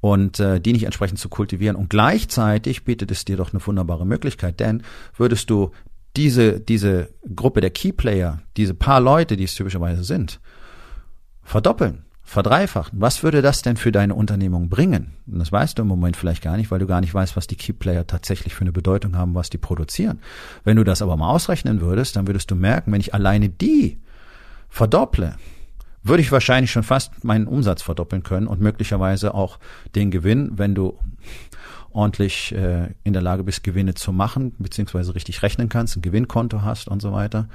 und 0.00 0.38
äh, 0.38 0.60
die 0.60 0.72
nicht 0.72 0.84
entsprechend 0.84 1.18
zu 1.18 1.28
kultivieren. 1.28 1.76
Und 1.76 1.90
gleichzeitig 1.90 2.84
bietet 2.84 3.10
es 3.10 3.24
dir 3.24 3.36
doch 3.36 3.52
eine 3.52 3.66
wunderbare 3.66 4.06
Möglichkeit, 4.06 4.60
denn 4.60 4.82
würdest 5.16 5.50
du 5.50 5.70
diese, 6.16 6.60
diese 6.60 7.08
Gruppe 7.34 7.60
der 7.60 7.70
Keyplayer, 7.70 8.42
diese 8.56 8.74
paar 8.74 9.00
Leute, 9.00 9.36
die 9.36 9.44
es 9.44 9.54
typischerweise 9.54 10.04
sind, 10.04 10.40
verdoppeln, 11.42 12.04
verdreifachen. 12.28 13.00
Was 13.00 13.22
würde 13.22 13.40
das 13.40 13.62
denn 13.62 13.78
für 13.78 13.90
deine 13.90 14.14
Unternehmung 14.14 14.68
bringen? 14.68 15.14
Und 15.26 15.38
das 15.38 15.50
weißt 15.50 15.78
du 15.78 15.82
im 15.82 15.88
Moment 15.88 16.14
vielleicht 16.14 16.42
gar 16.42 16.58
nicht, 16.58 16.70
weil 16.70 16.78
du 16.78 16.86
gar 16.86 17.00
nicht 17.00 17.14
weißt, 17.14 17.36
was 17.36 17.46
die 17.46 17.56
Keyplayer 17.56 18.06
tatsächlich 18.06 18.54
für 18.54 18.60
eine 18.60 18.72
Bedeutung 18.72 19.16
haben, 19.16 19.34
was 19.34 19.48
die 19.48 19.56
produzieren. 19.56 20.20
Wenn 20.62 20.76
du 20.76 20.84
das 20.84 21.00
aber 21.00 21.16
mal 21.16 21.30
ausrechnen 21.30 21.80
würdest, 21.80 22.16
dann 22.16 22.26
würdest 22.26 22.50
du 22.50 22.54
merken, 22.54 22.92
wenn 22.92 23.00
ich 23.00 23.14
alleine 23.14 23.48
die 23.48 23.96
verdopple, 24.68 25.36
würde 26.02 26.20
ich 26.20 26.30
wahrscheinlich 26.30 26.70
schon 26.70 26.82
fast 26.82 27.24
meinen 27.24 27.46
Umsatz 27.46 27.80
verdoppeln 27.80 28.22
können 28.22 28.46
und 28.46 28.60
möglicherweise 28.60 29.32
auch 29.32 29.58
den 29.94 30.10
Gewinn, 30.10 30.52
wenn 30.58 30.74
du 30.74 30.98
ordentlich 31.92 32.54
äh, 32.54 32.88
in 33.04 33.14
der 33.14 33.22
Lage 33.22 33.42
bist, 33.42 33.64
Gewinne 33.64 33.94
zu 33.94 34.12
machen, 34.12 34.54
beziehungsweise 34.58 35.14
richtig 35.14 35.42
rechnen 35.42 35.70
kannst, 35.70 35.96
ein 35.96 36.02
Gewinnkonto 36.02 36.60
hast 36.60 36.88
und 36.88 37.00
so 37.00 37.10
weiter. 37.10 37.48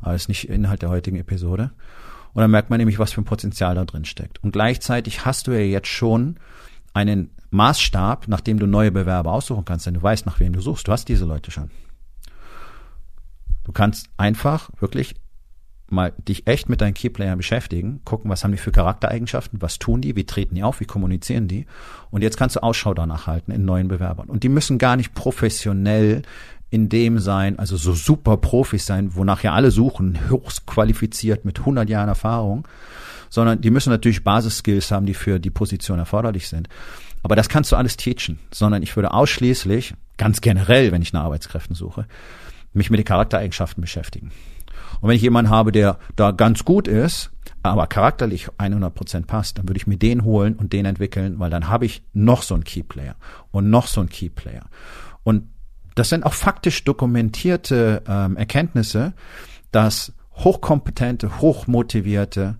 Aber 0.00 0.14
das 0.14 0.22
ist 0.22 0.28
nicht 0.28 0.48
Inhalt 0.48 0.82
der 0.82 0.90
heutigen 0.90 1.16
Episode. 1.16 1.70
Und 2.36 2.42
dann 2.42 2.50
merkt 2.50 2.68
man 2.68 2.76
nämlich, 2.76 2.98
was 2.98 3.14
für 3.14 3.22
ein 3.22 3.24
Potenzial 3.24 3.74
da 3.74 3.86
drin 3.86 4.04
steckt. 4.04 4.44
Und 4.44 4.52
gleichzeitig 4.52 5.24
hast 5.24 5.46
du 5.46 5.52
ja 5.52 5.60
jetzt 5.60 5.88
schon 5.88 6.36
einen 6.92 7.30
Maßstab, 7.48 8.28
nach 8.28 8.42
dem 8.42 8.58
du 8.58 8.66
neue 8.66 8.92
Bewerber 8.92 9.32
aussuchen 9.32 9.64
kannst, 9.64 9.86
denn 9.86 9.94
du 9.94 10.02
weißt, 10.02 10.26
nach 10.26 10.38
wem 10.38 10.52
du 10.52 10.60
suchst. 10.60 10.86
Du 10.86 10.92
hast 10.92 11.08
diese 11.08 11.24
Leute 11.24 11.50
schon. 11.50 11.70
Du 13.64 13.72
kannst 13.72 14.10
einfach 14.18 14.68
wirklich 14.80 15.14
mal 15.88 16.12
dich 16.28 16.46
echt 16.46 16.68
mit 16.68 16.82
deinen 16.82 16.92
Keyplayern 16.92 17.38
beschäftigen, 17.38 18.02
gucken, 18.04 18.30
was 18.30 18.44
haben 18.44 18.52
die 18.52 18.58
für 18.58 18.70
Charaktereigenschaften, 18.70 19.62
was 19.62 19.78
tun 19.78 20.02
die, 20.02 20.14
wie 20.14 20.24
treten 20.24 20.56
die 20.56 20.62
auf, 20.62 20.80
wie 20.80 20.84
kommunizieren 20.84 21.48
die. 21.48 21.64
Und 22.10 22.20
jetzt 22.20 22.36
kannst 22.36 22.56
du 22.56 22.62
Ausschau 22.62 22.92
danach 22.92 23.26
halten 23.26 23.50
in 23.50 23.64
neuen 23.64 23.88
Bewerbern. 23.88 24.28
Und 24.28 24.42
die 24.42 24.50
müssen 24.50 24.76
gar 24.76 24.96
nicht 24.96 25.14
professionell 25.14 26.20
in 26.70 26.88
dem 26.88 27.18
sein, 27.18 27.58
also 27.58 27.76
so 27.76 27.92
super 27.92 28.36
Profis 28.36 28.86
sein, 28.86 29.14
wonach 29.14 29.42
ja 29.42 29.52
alle 29.52 29.70
suchen, 29.70 30.28
höchst 30.28 30.66
qualifiziert 30.66 31.44
mit 31.44 31.60
100 31.60 31.88
Jahren 31.88 32.08
Erfahrung, 32.08 32.66
sondern 33.30 33.60
die 33.60 33.70
müssen 33.70 33.90
natürlich 33.90 34.24
Basisskills 34.24 34.90
haben, 34.90 35.06
die 35.06 35.14
für 35.14 35.38
die 35.38 35.50
Position 35.50 35.98
erforderlich 35.98 36.48
sind. 36.48 36.68
Aber 37.22 37.36
das 37.36 37.48
kannst 37.48 37.72
du 37.72 37.76
alles 37.76 37.96
teachen, 37.96 38.38
sondern 38.52 38.82
ich 38.82 38.94
würde 38.96 39.12
ausschließlich, 39.12 39.94
ganz 40.16 40.40
generell, 40.40 40.92
wenn 40.92 41.02
ich 41.02 41.12
nach 41.12 41.24
Arbeitskräften 41.24 41.74
suche, 41.74 42.06
mich 42.72 42.90
mit 42.90 42.98
den 42.98 43.04
Charaktereigenschaften 43.04 43.80
beschäftigen. 43.80 44.30
Und 45.00 45.08
wenn 45.08 45.16
ich 45.16 45.22
jemanden 45.22 45.50
habe, 45.50 45.72
der 45.72 45.98
da 46.14 46.30
ganz 46.30 46.64
gut 46.64 46.88
ist, 46.88 47.30
aber 47.62 47.86
charakterlich 47.86 48.48
100 48.58 48.94
Prozent 48.94 49.26
passt, 49.26 49.58
dann 49.58 49.68
würde 49.68 49.78
ich 49.78 49.86
mir 49.86 49.96
den 49.96 50.24
holen 50.24 50.54
und 50.54 50.72
den 50.72 50.84
entwickeln, 50.84 51.38
weil 51.38 51.50
dann 51.50 51.68
habe 51.68 51.86
ich 51.86 52.02
noch 52.12 52.42
so 52.42 52.54
einen 52.54 52.64
Keyplayer 52.64 53.16
und 53.50 53.70
noch 53.70 53.88
so 53.88 54.00
einen 54.00 54.08
Keyplayer. 54.08 54.66
Und 55.24 55.48
das 55.96 56.10
sind 56.10 56.24
auch 56.24 56.34
faktisch 56.34 56.84
dokumentierte 56.84 58.02
ähm, 58.06 58.36
Erkenntnisse, 58.36 59.14
dass 59.72 60.12
hochkompetente, 60.34 61.40
hochmotivierte 61.40 62.58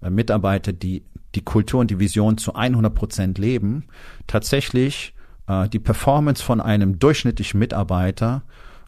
äh, 0.00 0.08
Mitarbeiter, 0.08 0.72
die 0.72 1.04
die 1.34 1.42
Kultur 1.42 1.80
und 1.80 1.90
die 1.90 1.98
Vision 1.98 2.38
zu 2.38 2.54
100 2.54 2.94
Prozent 2.94 3.38
leben, 3.38 3.84
tatsächlich 4.26 5.14
äh, 5.48 5.68
die 5.68 5.80
Performance 5.80 6.42
von 6.42 6.60
einem 6.60 6.98
durchschnittlichen 6.98 7.58
Mitarbeiter 7.58 8.42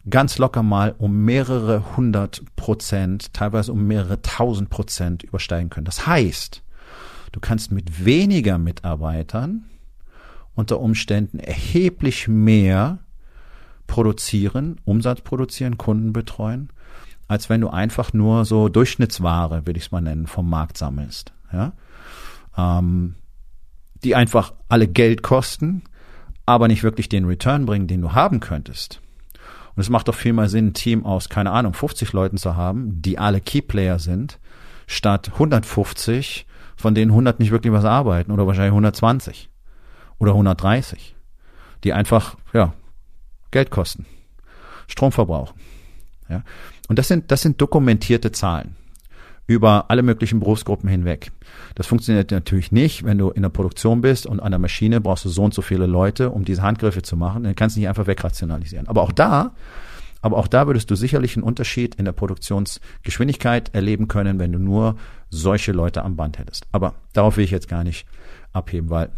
ganz 0.09 0.37
locker 0.37 0.63
mal 0.63 0.95
um 0.97 1.25
mehrere 1.25 1.97
hundert 1.97 2.41
Prozent, 2.55 3.33
teilweise 3.33 3.73
um 3.73 3.85
mehrere 3.85 4.21
tausend 4.21 4.69
Prozent 4.69 5.23
übersteigen 5.23 5.69
können. 5.69 5.85
Das 5.85 6.07
heißt, 6.07 6.63
du 7.33 7.39
kannst 7.41 7.71
mit 7.73 8.05
weniger 8.05 8.57
Mitarbeitern 8.57 9.65
unter 10.55 10.79
Umständen 10.79 11.37
erheblich 11.39 12.29
mehr 12.29 12.99
produzieren, 13.89 14.79
Umsatz 14.85 15.21
produzieren, 15.21 15.77
Kunden 15.77 16.13
betreuen, 16.13 16.69
als 17.27 17.49
wenn 17.49 17.59
du 17.59 17.69
einfach 17.69 18.13
nur 18.13 18.45
so 18.45 18.69
Durchschnittsware, 18.69 19.65
will 19.65 19.75
ich 19.75 19.83
es 19.83 19.91
mal 19.91 20.01
nennen, 20.01 20.27
vom 20.27 20.49
Markt 20.49 20.77
sammelst. 20.77 21.33
Ja? 21.51 21.73
Ähm, 22.57 23.15
die 24.03 24.15
einfach 24.15 24.53
alle 24.69 24.87
Geld 24.87 25.23
kosten, 25.23 25.83
aber 26.45 26.67
nicht 26.67 26.83
wirklich 26.83 27.09
den 27.09 27.25
Return 27.25 27.65
bringen, 27.65 27.87
den 27.87 28.01
du 28.01 28.13
haben 28.13 28.39
könntest. 28.39 29.01
Und 29.75 29.81
es 29.81 29.89
macht 29.89 30.07
doch 30.07 30.15
viel 30.15 30.33
mehr 30.33 30.49
Sinn, 30.49 30.67
ein 30.67 30.73
Team 30.73 31.05
aus, 31.05 31.29
keine 31.29 31.51
Ahnung, 31.51 31.73
50 31.73 32.13
Leuten 32.13 32.37
zu 32.37 32.55
haben, 32.55 33.01
die 33.01 33.19
alle 33.19 33.41
Keyplayer 33.41 33.99
sind, 33.99 34.39
statt 34.87 35.31
150, 35.33 36.45
von 36.77 36.95
denen 36.95 37.11
100 37.11 37.39
nicht 37.39 37.51
wirklich 37.51 37.73
was 37.73 37.85
arbeiten 37.85 38.31
oder 38.31 38.47
wahrscheinlich 38.47 38.71
120 38.71 39.49
oder 40.19 40.31
130, 40.31 41.15
die 41.83 41.93
einfach, 41.93 42.35
ja, 42.53 42.73
Geld 43.51 43.71
kosten, 43.71 44.05
Strom 44.87 45.11
verbrauchen. 45.11 45.59
Ja. 46.29 46.43
Und 46.87 46.99
das 46.99 47.07
sind, 47.07 47.31
das 47.31 47.41
sind 47.41 47.59
dokumentierte 47.59 48.31
Zahlen 48.31 48.75
über 49.47 49.89
alle 49.89 50.03
möglichen 50.03 50.39
Berufsgruppen 50.39 50.87
hinweg. 50.87 51.31
Das 51.73 51.87
funktioniert 51.87 52.29
natürlich 52.29 52.71
nicht, 52.71 53.03
wenn 53.03 53.17
du 53.17 53.31
in 53.31 53.41
der 53.41 53.49
Produktion 53.49 54.01
bist 54.01 54.27
und 54.27 54.39
an 54.39 54.51
der 54.51 54.59
Maschine 54.59 55.01
brauchst 55.01 55.25
du 55.25 55.29
so 55.29 55.43
und 55.43 55.55
so 55.55 55.63
viele 55.63 55.87
Leute, 55.87 56.29
um 56.29 56.45
diese 56.45 56.61
Handgriffe 56.61 57.01
zu 57.01 57.17
machen. 57.17 57.43
Dann 57.43 57.55
kannst 57.55 57.75
du 57.75 57.79
nicht 57.79 57.89
einfach 57.89 58.05
wegrationalisieren. 58.05 58.87
Aber 58.87 59.01
auch 59.01 59.11
da, 59.11 59.55
aber 60.21 60.37
auch 60.37 60.47
da 60.47 60.67
würdest 60.67 60.91
du 60.91 60.95
sicherlich 60.95 61.35
einen 61.35 61.43
Unterschied 61.43 61.95
in 61.95 62.05
der 62.05 62.11
Produktionsgeschwindigkeit 62.11 63.73
erleben 63.73 64.07
können, 64.07 64.37
wenn 64.37 64.51
du 64.51 64.59
nur 64.59 64.97
solche 65.29 65.71
Leute 65.71 66.03
am 66.03 66.15
Band 66.15 66.37
hättest. 66.37 66.67
Aber 66.71 66.93
darauf 67.13 67.37
will 67.37 67.43
ich 67.43 67.51
jetzt 67.51 67.69
gar 67.69 67.83
nicht 67.83 68.05
abheben, 68.53 68.91
weil 68.91 69.09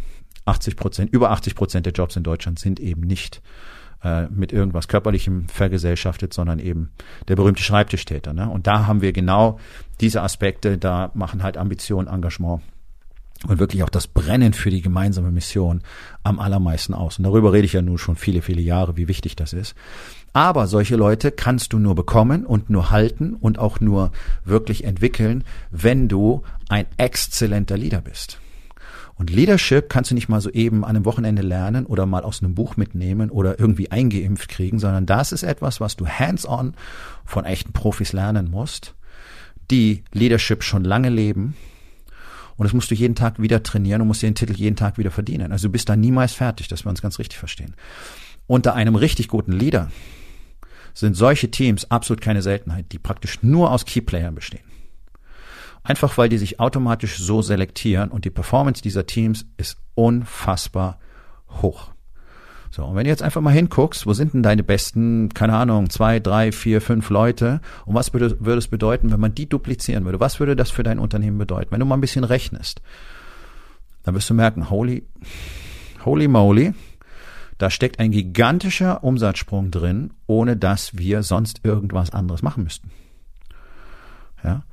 80 0.45 0.77
Prozent, 0.77 1.13
über 1.13 1.31
80 1.31 1.55
Prozent 1.55 1.85
der 1.85 1.93
Jobs 1.93 2.15
in 2.15 2.23
Deutschland 2.23 2.57
sind 2.59 2.79
eben 2.79 3.01
nicht 3.01 3.41
äh, 4.03 4.27
mit 4.27 4.51
irgendwas 4.51 4.87
Körperlichem 4.87 5.47
vergesellschaftet, 5.47 6.33
sondern 6.33 6.59
eben 6.59 6.91
der 7.27 7.35
berühmte 7.35 7.63
Schreibtischtäter. 7.63 8.33
Ne? 8.33 8.49
Und 8.49 8.67
da 8.67 8.87
haben 8.87 9.01
wir 9.01 9.13
genau 9.13 9.59
diese 9.99 10.21
Aspekte, 10.21 10.77
da 10.77 11.11
machen 11.13 11.43
halt 11.43 11.57
Ambition, 11.57 12.07
Engagement 12.07 12.61
und 13.47 13.59
wirklich 13.59 13.83
auch 13.83 13.89
das 13.89 14.07
Brennen 14.07 14.53
für 14.53 14.69
die 14.69 14.81
gemeinsame 14.81 15.31
Mission 15.31 15.81
am 16.23 16.39
allermeisten 16.39 16.93
aus. 16.93 17.17
Und 17.17 17.23
darüber 17.23 17.53
rede 17.53 17.65
ich 17.65 17.73
ja 17.73 17.81
nun 17.81 17.97
schon 17.97 18.15
viele, 18.15 18.41
viele 18.41 18.61
Jahre, 18.61 18.97
wie 18.97 19.07
wichtig 19.07 19.35
das 19.35 19.53
ist. 19.53 19.75
Aber 20.33 20.67
solche 20.67 20.95
Leute 20.95 21.31
kannst 21.31 21.73
du 21.73 21.79
nur 21.79 21.95
bekommen 21.95 22.45
und 22.45 22.69
nur 22.69 22.89
halten 22.91 23.33
und 23.33 23.59
auch 23.59 23.79
nur 23.79 24.11
wirklich 24.45 24.83
entwickeln, 24.83 25.43
wenn 25.71 26.07
du 26.07 26.43
ein 26.69 26.85
exzellenter 26.97 27.77
Leader 27.77 28.01
bist. 28.01 28.40
Und 29.21 29.29
Leadership 29.29 29.87
kannst 29.87 30.09
du 30.09 30.15
nicht 30.15 30.29
mal 30.29 30.41
so 30.41 30.49
eben 30.49 30.83
an 30.83 30.95
einem 30.95 31.05
Wochenende 31.05 31.43
lernen 31.43 31.85
oder 31.85 32.07
mal 32.07 32.23
aus 32.23 32.41
einem 32.41 32.55
Buch 32.55 32.75
mitnehmen 32.75 33.29
oder 33.29 33.59
irgendwie 33.59 33.91
eingeimpft 33.91 34.49
kriegen, 34.49 34.79
sondern 34.79 35.05
das 35.05 35.31
ist 35.31 35.43
etwas, 35.43 35.79
was 35.79 35.95
du 35.95 36.07
hands-on 36.07 36.73
von 37.23 37.45
echten 37.45 37.71
Profis 37.71 38.13
lernen 38.13 38.49
musst, 38.49 38.95
die 39.69 40.03
Leadership 40.11 40.63
schon 40.63 40.83
lange 40.83 41.11
leben. 41.11 41.55
Und 42.57 42.63
das 42.63 42.73
musst 42.73 42.89
du 42.89 42.95
jeden 42.95 43.13
Tag 43.13 43.39
wieder 43.39 43.61
trainieren 43.61 44.01
und 44.01 44.07
musst 44.07 44.23
den 44.23 44.33
Titel 44.33 44.53
jeden 44.53 44.75
Tag 44.75 44.97
wieder 44.97 45.11
verdienen. 45.11 45.51
Also 45.51 45.67
du 45.67 45.71
bist 45.71 45.87
da 45.87 45.95
niemals 45.95 46.33
fertig, 46.33 46.67
dass 46.67 46.83
wir 46.83 46.89
uns 46.89 47.03
ganz 47.03 47.19
richtig 47.19 47.37
verstehen. 47.37 47.75
Unter 48.47 48.73
einem 48.73 48.95
richtig 48.95 49.27
guten 49.27 49.51
Leader 49.51 49.91
sind 50.95 51.13
solche 51.15 51.51
Teams 51.51 51.91
absolut 51.91 52.21
keine 52.21 52.41
Seltenheit, 52.41 52.91
die 52.91 52.97
praktisch 52.97 53.43
nur 53.43 53.69
aus 53.69 53.85
Keyplayern 53.85 54.33
bestehen. 54.33 54.70
Einfach 55.83 56.17
weil 56.17 56.29
die 56.29 56.37
sich 56.37 56.59
automatisch 56.59 57.17
so 57.17 57.41
selektieren 57.41 58.09
und 58.11 58.25
die 58.25 58.29
Performance 58.29 58.81
dieser 58.81 59.07
Teams 59.07 59.45
ist 59.57 59.77
unfassbar 59.95 60.99
hoch. 61.61 61.91
So, 62.69 62.85
und 62.85 62.95
wenn 62.95 63.03
du 63.03 63.09
jetzt 63.09 63.23
einfach 63.23 63.41
mal 63.41 63.51
hinguckst, 63.51 64.05
wo 64.05 64.13
sind 64.13 64.33
denn 64.33 64.43
deine 64.43 64.63
besten, 64.63 65.29
keine 65.33 65.57
Ahnung, 65.57 65.89
zwei, 65.89 66.21
drei, 66.21 66.53
vier, 66.53 66.79
fünf 66.79 67.09
Leute 67.09 67.59
und 67.85 67.95
was 67.95 68.13
würde, 68.13 68.37
würde 68.39 68.59
es 68.59 68.69
bedeuten, 68.69 69.11
wenn 69.11 69.19
man 69.19 69.35
die 69.35 69.49
duplizieren 69.49 70.05
würde? 70.05 70.21
Was 70.21 70.39
würde 70.39 70.55
das 70.55 70.71
für 70.71 70.83
dein 70.83 70.97
Unternehmen 70.97 71.37
bedeuten? 71.37 71.71
Wenn 71.71 71.81
du 71.81 71.85
mal 71.85 71.97
ein 71.97 72.01
bisschen 72.01 72.23
rechnest, 72.23 72.81
dann 74.03 74.15
wirst 74.15 74.29
du 74.29 74.33
merken, 74.33 74.69
holy, 74.69 75.05
holy 76.05 76.29
moly, 76.29 76.73
da 77.57 77.69
steckt 77.69 77.99
ein 77.99 78.11
gigantischer 78.11 79.03
Umsatzsprung 79.03 79.69
drin, 79.69 80.11
ohne 80.25 80.55
dass 80.55 80.97
wir 80.97 81.23
sonst 81.23 81.65
irgendwas 81.65 82.11
anderes 82.11 82.41
machen 82.41 82.63
müssten. 82.63 82.89
Ja, 84.43 84.63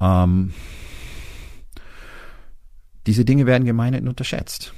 ähm, 0.00 0.52
diese 3.06 3.24
Dinge 3.24 3.46
werden 3.46 3.64
gemeinhin 3.64 4.08
unterschätzt. 4.08 4.72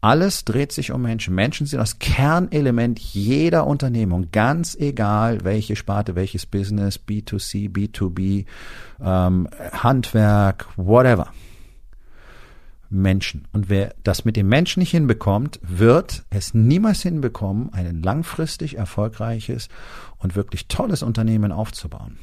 Alles 0.00 0.44
dreht 0.44 0.70
sich 0.70 0.92
um 0.92 1.02
Menschen. 1.02 1.34
Menschen 1.34 1.66
sind 1.66 1.80
das 1.80 1.98
Kernelement 1.98 3.00
jeder 3.00 3.66
Unternehmung, 3.66 4.30
ganz 4.30 4.76
egal 4.76 5.42
welche 5.42 5.74
Sparte, 5.74 6.14
welches 6.14 6.46
Business, 6.46 7.00
B2C, 7.00 7.68
B2B, 7.68 8.46
ähm, 9.00 9.48
Handwerk, 9.72 10.68
whatever. 10.76 11.32
Menschen. 12.90 13.46
Und 13.52 13.68
wer 13.68 13.94
das 14.02 14.24
mit 14.24 14.36
dem 14.36 14.48
Menschen 14.48 14.80
nicht 14.80 14.92
hinbekommt, 14.92 15.58
wird 15.62 16.24
es 16.30 16.54
niemals 16.54 17.02
hinbekommen, 17.02 17.72
ein 17.72 18.00
langfristig 18.02 18.78
erfolgreiches 18.78 19.68
und 20.18 20.36
wirklich 20.36 20.68
tolles 20.68 21.02
Unternehmen 21.02 21.52
aufzubauen. 21.52 22.18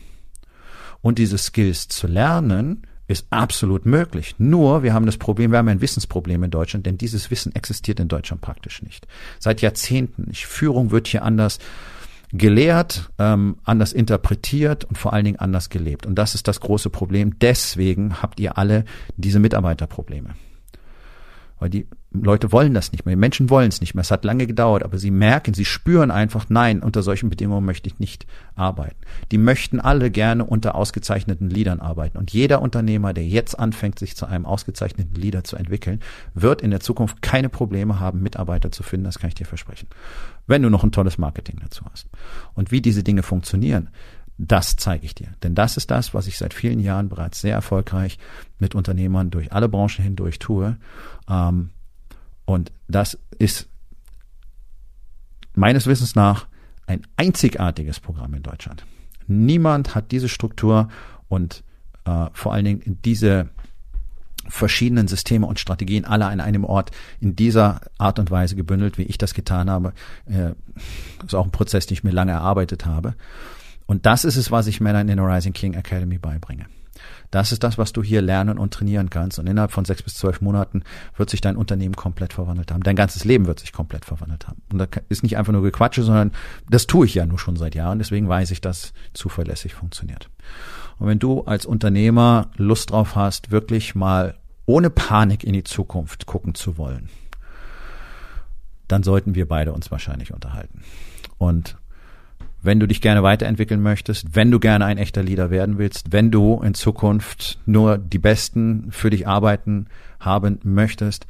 Und 1.06 1.20
diese 1.20 1.38
Skills 1.38 1.88
zu 1.88 2.08
lernen, 2.08 2.82
ist 3.08 3.28
absolut 3.30 3.86
möglich. 3.86 4.34
Nur, 4.40 4.82
wir 4.82 4.92
haben 4.96 5.06
das 5.06 5.18
Problem, 5.18 5.52
wir 5.52 5.60
haben 5.60 5.68
ein 5.68 5.80
Wissensproblem 5.80 6.42
in 6.42 6.50
Deutschland, 6.50 6.88
denn 6.88 6.98
dieses 6.98 7.30
Wissen 7.30 7.54
existiert 7.54 8.00
in 8.00 8.08
Deutschland 8.08 8.42
praktisch 8.42 8.82
nicht. 8.82 9.06
Seit 9.38 9.62
Jahrzehnten. 9.62 10.34
Führung 10.34 10.90
wird 10.90 11.08
hier 11.08 11.24
anders 11.24 11.60
gelehrt, 12.34 13.12
ähm, 13.20 13.58
anders 13.66 13.94
interpretiert 13.94 14.84
und 14.86 14.98
vor 14.98 15.14
allen 15.14 15.26
Dingen 15.26 15.38
anders 15.38 15.70
gelebt. 15.70 16.08
Und 16.08 16.16
das 16.16 16.34
ist 16.34 16.48
das 16.48 16.60
große 16.60 16.90
Problem. 16.90 17.38
Deswegen 17.38 18.24
habt 18.24 18.40
ihr 18.40 18.58
alle 18.58 18.84
diese 19.16 19.38
Mitarbeiterprobleme. 19.38 20.30
Weil 21.58 21.70
die 21.70 21.88
Leute 22.12 22.52
wollen 22.52 22.74
das 22.74 22.92
nicht 22.92 23.06
mehr. 23.06 23.16
Die 23.16 23.20
Menschen 23.20 23.50
wollen 23.50 23.70
es 23.70 23.82
nicht 23.82 23.96
mehr. 23.96 24.02
Es 24.02 24.12
hat 24.12 24.26
lange 24.26 24.46
gedauert, 24.46 24.84
aber 24.84 24.98
sie 24.98 25.12
merken, 25.12 25.54
sie 25.54 25.66
spüren 25.66 26.12
einfach, 26.12 26.46
nein, 26.50 26.82
unter 26.82 27.02
solchen 27.02 27.30
Bedingungen 27.30 27.66
möchte 27.66 27.88
ich 27.88 28.00
nicht 28.00 28.26
arbeiten. 28.56 28.98
Die 29.32 29.38
möchten 29.38 29.80
alle 29.80 30.12
gerne 30.12 30.46
unter 30.46 30.76
ausgezeichneten 30.76 31.50
Leadern 31.50 31.80
arbeiten. 31.80 32.18
Und 32.18 32.32
jeder 32.32 32.62
Unternehmer, 32.62 33.14
der 33.14 33.26
jetzt 33.26 33.58
anfängt, 33.58 34.00
sich 34.00 34.16
zu 34.16 34.26
einem 34.26 34.46
ausgezeichneten 34.46 35.16
Leader 35.16 35.44
zu 35.44 35.56
entwickeln, 35.56 36.02
wird 36.34 36.62
in 36.62 36.72
der 36.72 36.82
Zukunft 36.82 37.22
keine 37.22 37.50
Probleme 37.50 38.00
haben, 38.00 38.22
Mitarbeiter 38.22 38.72
zu 38.72 38.84
finden. 38.84 39.06
Das 39.06 39.20
kann 39.20 39.30
ich 39.30 39.36
dir 39.36 39.46
versprechen. 39.46 39.88
Wenn 40.48 40.62
du 40.62 40.70
noch 40.70 40.84
ein 40.84 40.92
tolles 40.92 41.18
Marketing 41.18 41.60
dazu 41.62 41.86
hast. 41.92 42.08
Und 42.54 42.72
wie 42.72 42.82
diese 42.82 43.04
Dinge 43.04 43.24
funktionieren, 43.24 43.90
das 44.38 44.76
zeige 44.76 45.06
ich 45.06 45.16
dir. 45.16 45.30
Denn 45.44 45.56
das 45.56 45.78
ist 45.78 45.92
das, 45.92 46.14
was 46.14 46.28
ich 46.28 46.38
seit 46.38 46.54
vielen 46.54 46.80
Jahren 46.80 47.10
bereits 47.10 47.42
sehr 47.42 47.54
erfolgreich 47.54 48.18
mit 48.60 48.76
Unternehmern 48.76 49.32
durch 49.32 49.54
alle 49.54 49.70
Branchen 49.70 50.04
hindurch 50.04 50.40
tue. 50.40 50.78
Ähm, 51.30 51.70
und 52.46 52.72
das 52.88 53.18
ist 53.40 53.68
meines 55.54 55.88
Wissens 55.88 56.16
nach 56.16 56.48
ein 56.86 57.02
einzigartiges 57.18 58.00
Programm 58.00 58.34
in 58.34 58.44
Deutschland. 58.44 58.86
Niemand 59.28 59.96
hat 59.96 60.12
diese 60.12 60.30
Struktur 60.30 60.90
und 61.30 61.64
äh, 62.06 62.28
vor 62.34 62.54
allen 62.54 62.66
Dingen 62.66 63.00
diese 63.04 63.50
verschiedenen 64.48 65.08
Systeme 65.08 65.48
und 65.48 65.60
Strategien 65.60 66.06
alle 66.06 66.28
an 66.28 66.40
einem 66.40 66.66
Ort 66.66 66.92
in 67.20 67.36
dieser 67.36 67.82
Art 67.98 68.20
und 68.20 68.30
Weise 68.30 68.56
gebündelt, 68.56 69.00
wie 69.00 69.04
ich 69.04 69.18
das 69.18 69.34
getan 69.34 69.72
habe. 69.72 69.94
Äh, 70.28 70.52
ist 71.26 71.34
auch 71.34 71.46
ein 71.46 71.52
Prozess, 71.52 71.88
den 71.88 71.94
ich 71.94 72.04
mir 72.04 72.12
lange 72.12 72.34
erarbeitet 72.34 72.86
habe. 72.86 73.16
Und 73.86 74.06
das 74.06 74.26
ist 74.26 74.36
es, 74.36 74.52
was 74.52 74.68
ich 74.68 74.82
Männern 74.82 75.10
in 75.10 75.18
der 75.18 75.28
Rising 75.28 75.54
King 75.54 75.74
Academy 75.74 76.18
beibringe. 76.18 76.66
Das 77.32 77.52
ist 77.52 77.64
das, 77.64 77.78
was 77.78 77.94
du 77.94 78.04
hier 78.04 78.22
lernen 78.22 78.58
und 78.58 78.74
trainieren 78.74 79.10
kannst. 79.10 79.40
Und 79.40 79.48
innerhalb 79.48 79.72
von 79.72 79.86
sechs 79.86 80.02
bis 80.02 80.16
zwölf 80.16 80.42
Monaten 80.42 80.84
wird 81.18 81.30
sich 81.30 81.42
dein 81.42 81.58
Unternehmen 81.58 81.96
komplett 81.96 82.34
verwandelt 82.34 82.72
haben. 82.72 82.84
Dein 82.84 82.96
ganzes 82.96 83.26
Leben 83.26 83.46
wird 83.46 83.60
sich 83.60 83.74
komplett 83.74 84.06
verwandelt 84.06 84.48
haben. 84.48 84.62
Und 84.72 84.80
das 84.80 84.90
ist 85.10 85.24
nicht 85.24 85.38
einfach 85.38 85.54
nur 85.54 85.62
Gequatsche, 85.62 86.04
sondern 86.04 86.32
das 86.70 86.88
tue 86.88 87.06
ich 87.06 87.16
ja 87.16 87.26
nur 87.26 87.40
schon 87.40 87.58
seit 87.58 87.76
Jahren. 87.76 88.00
Deswegen 88.00 88.30
weiß 88.30 88.52
ich, 88.52 88.62
dass 88.62 88.94
zuverlässig 89.14 89.74
funktioniert. 89.74 90.30
Und 90.98 91.08
wenn 91.08 91.20
du 91.20 91.44
als 91.44 91.66
Unternehmer 91.66 92.52
Lust 92.56 92.92
drauf 92.92 93.16
hast, 93.16 93.52
wirklich 93.52 93.96
mal 93.96 94.36
ohne 94.66 94.90
Panik 94.90 95.44
in 95.44 95.54
die 95.54 95.64
Zukunft 95.64 96.26
gucken 96.26 96.56
zu 96.56 96.78
wollen, 96.78 97.10
dann 98.88 99.04
sollten 99.04 99.36
wir 99.36 99.48
beide 99.48 99.74
uns 99.74 99.92
wahrscheinlich 99.92 100.34
unterhalten. 100.34 100.84
Und 101.38 101.78
wenn 102.66 102.80
du 102.80 102.88
dich 102.88 103.02
gerne 103.02 103.24
weiterentwickeln 103.24 103.82
möchtest, 103.82 104.36
wenn 104.36 104.52
du 104.52 104.60
gerne 104.60 104.86
ein 104.86 104.98
echter 104.98 105.24
Leader 105.24 105.50
werden 105.50 105.78
willst, 105.78 106.12
wenn 106.12 106.32
du 106.32 106.62
in 106.62 106.74
Zukunft 106.74 107.60
nur 107.66 107.98
die 107.98 108.20
Besten 108.20 108.92
für 108.92 109.10
dich 109.10 109.28
arbeiten 109.28 109.88
haben 110.20 110.60
möchtest, 110.64 111.28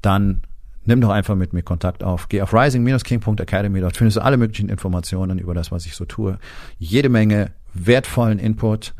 dann 0.00 0.42
nimm 0.84 1.00
doch 1.00 1.10
einfach 1.10 1.34
mit 1.34 1.52
mir 1.52 1.62
Kontakt 1.62 2.04
auf. 2.04 2.28
Geh 2.28 2.42
auf 2.42 2.54
rising-king.academy, 2.54 3.80
dort 3.80 3.96
findest 3.96 4.18
du 4.18 4.22
alle 4.22 4.36
möglichen 4.36 4.68
Informationen 4.68 5.38
über 5.38 5.54
das, 5.54 5.72
was 5.72 5.86
ich 5.86 5.94
so 5.94 6.04
tue. 6.04 6.38
Jede 6.78 7.08
Menge 7.08 7.50
wertvollen 7.74 8.38
Input, 8.38 8.94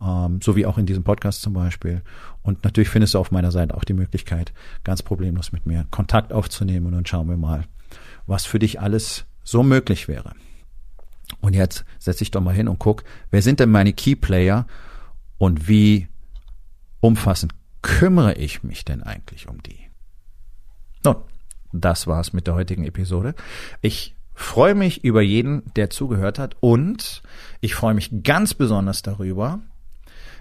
ähm, 0.00 0.40
so 0.42 0.56
wie 0.56 0.66
auch 0.66 0.78
in 0.78 0.86
diesem 0.86 1.04
Podcast 1.04 1.42
zum 1.42 1.52
Beispiel. 1.52 2.02
Und 2.42 2.64
natürlich 2.64 2.88
findest 2.88 3.14
du 3.14 3.18
auf 3.18 3.30
meiner 3.30 3.50
Seite 3.50 3.76
auch 3.76 3.84
die 3.84 3.92
Möglichkeit, 3.92 4.52
ganz 4.84 5.02
problemlos 5.02 5.52
mit 5.52 5.66
mir 5.66 5.86
Kontakt 5.90 6.32
aufzunehmen 6.32 6.86
und 6.86 6.92
dann 6.92 7.06
schauen 7.06 7.28
wir 7.28 7.36
mal, 7.36 7.64
was 8.26 8.46
für 8.46 8.58
dich 8.58 8.80
alles 8.80 9.26
so 9.42 9.62
möglich 9.62 10.08
wäre. 10.08 10.32
Und 11.42 11.54
jetzt 11.54 11.84
setz 11.98 12.18
dich 12.18 12.30
doch 12.30 12.40
mal 12.40 12.54
hin 12.54 12.68
und 12.68 12.78
guck, 12.78 13.04
wer 13.30 13.42
sind 13.42 13.60
denn 13.60 13.70
meine 13.70 13.92
Key 13.92 14.14
Player 14.14 14.66
und 15.38 15.68
wie 15.68 16.08
umfassend 17.00 17.52
kümmere 17.82 18.34
ich 18.34 18.62
mich 18.62 18.84
denn 18.84 19.02
eigentlich 19.02 19.48
um 19.48 19.60
die? 19.62 19.90
Nun, 21.04 21.16
das 21.72 22.06
war's 22.06 22.32
mit 22.32 22.46
der 22.46 22.54
heutigen 22.54 22.84
Episode. 22.84 23.34
Ich 23.80 24.14
freue 24.34 24.76
mich 24.76 25.02
über 25.04 25.20
jeden, 25.20 25.62
der 25.74 25.90
zugehört 25.90 26.38
hat 26.38 26.56
und 26.60 27.22
ich 27.60 27.74
freue 27.74 27.94
mich 27.94 28.22
ganz 28.22 28.54
besonders 28.54 29.02
darüber, 29.02 29.60